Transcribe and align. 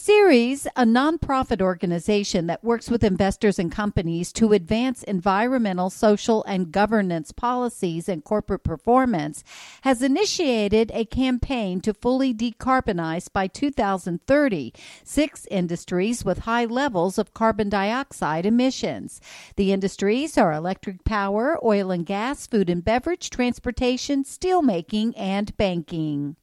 Ceres, 0.00 0.68
a 0.76 0.84
nonprofit 0.84 1.60
organization 1.60 2.46
that 2.46 2.62
works 2.62 2.88
with 2.88 3.02
investors 3.02 3.58
and 3.58 3.70
companies 3.70 4.32
to 4.34 4.52
advance 4.52 5.02
environmental, 5.02 5.90
social, 5.90 6.44
and 6.44 6.70
governance 6.70 7.32
policies 7.32 8.08
and 8.08 8.22
corporate 8.22 8.62
performance, 8.62 9.42
has 9.80 10.00
initiated 10.00 10.92
a 10.94 11.04
campaign 11.04 11.80
to 11.80 11.92
fully 11.92 12.32
decarbonize 12.32 13.30
by 13.30 13.48
2030 13.48 14.72
six 15.02 15.46
industries 15.50 16.24
with 16.24 16.38
high 16.38 16.64
levels 16.64 17.18
of 17.18 17.34
carbon 17.34 17.68
dioxide 17.68 18.46
emissions. 18.46 19.20
The 19.56 19.72
industries 19.72 20.38
are 20.38 20.52
electric 20.52 21.02
power, 21.02 21.58
oil 21.62 21.90
and 21.90 22.06
gas, 22.06 22.46
food 22.46 22.70
and 22.70 22.84
beverage, 22.84 23.30
transportation, 23.30 24.22
steelmaking, 24.22 25.14
and 25.16 25.54
banking. 25.56 26.36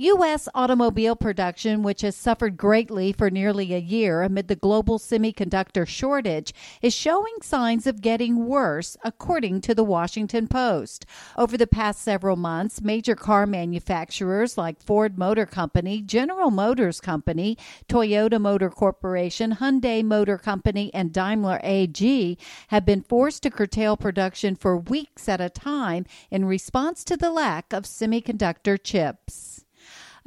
U.S. 0.00 0.48
automobile 0.54 1.16
production, 1.16 1.82
which 1.82 2.02
has 2.02 2.14
suffered 2.14 2.56
greatly 2.56 3.12
for 3.12 3.30
nearly 3.30 3.74
a 3.74 3.78
year 3.78 4.22
amid 4.22 4.46
the 4.46 4.54
global 4.54 5.00
semiconductor 5.00 5.84
shortage, 5.88 6.54
is 6.80 6.94
showing 6.94 7.34
signs 7.42 7.84
of 7.84 8.00
getting 8.00 8.46
worse, 8.46 8.96
according 9.02 9.60
to 9.62 9.74
the 9.74 9.82
Washington 9.82 10.46
Post. 10.46 11.04
Over 11.36 11.56
the 11.56 11.66
past 11.66 12.00
several 12.00 12.36
months, 12.36 12.80
major 12.80 13.16
car 13.16 13.44
manufacturers 13.44 14.56
like 14.56 14.80
Ford 14.80 15.18
Motor 15.18 15.46
Company, 15.46 16.00
General 16.00 16.52
Motors 16.52 17.00
Company, 17.00 17.58
Toyota 17.88 18.40
Motor 18.40 18.70
Corporation, 18.70 19.56
Hyundai 19.56 20.04
Motor 20.04 20.38
Company, 20.38 20.94
and 20.94 21.12
Daimler 21.12 21.58
AG 21.64 22.38
have 22.68 22.86
been 22.86 23.02
forced 23.02 23.42
to 23.42 23.50
curtail 23.50 23.96
production 23.96 24.54
for 24.54 24.76
weeks 24.76 25.28
at 25.28 25.40
a 25.40 25.50
time 25.50 26.06
in 26.30 26.44
response 26.44 27.02
to 27.02 27.16
the 27.16 27.32
lack 27.32 27.72
of 27.72 27.82
semiconductor 27.82 28.80
chips. 28.80 29.57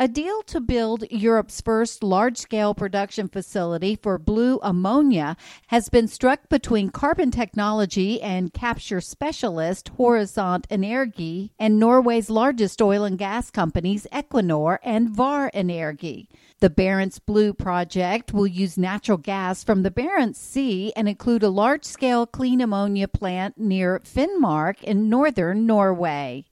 A 0.02 0.07
deal 0.07 0.41
to 0.47 0.59
build 0.59 1.03
Europe's 1.11 1.61
first 1.61 2.02
large 2.02 2.39
scale 2.39 2.73
production 2.73 3.27
facility 3.27 3.95
for 3.95 4.17
blue 4.17 4.57
ammonia 4.63 5.38
has 5.67 5.89
been 5.89 6.07
struck 6.07 6.49
between 6.49 6.89
carbon 6.89 7.30
technology 7.30 8.19
and 8.19 8.52
capture 8.52 8.99
specialist 8.99 9.91
Horisont 9.99 10.66
Energi 10.69 11.52
and 11.59 11.79
Norway's 11.79 12.31
largest 12.31 12.81
oil 12.81 13.03
and 13.03 13.16
gas 13.16 13.52
companies, 13.52 14.07
Equinor 14.11 14.79
and 14.81 15.11
Vår 15.11 15.52
Energi. 15.53 16.25
The 16.61 16.72
Barents 16.72 17.19
Blue 17.23 17.53
project 17.53 18.33
will 18.33 18.47
use 18.47 18.79
natural 18.79 19.19
gas 19.19 19.63
from 19.63 19.83
the 19.83 19.91
Barents 19.91 20.38
Sea 20.38 20.91
and 20.95 21.07
include 21.07 21.44
a 21.44 21.49
large 21.49 21.85
scale 21.85 22.25
clean 22.25 22.59
ammonia 22.59 23.07
plant 23.07 23.59
near 23.59 23.99
Finnmark 23.99 24.81
in 24.81 25.09
northern 25.09 25.67
Norway. 25.67 26.45